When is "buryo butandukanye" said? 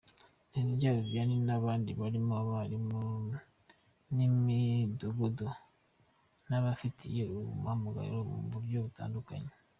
8.51-9.53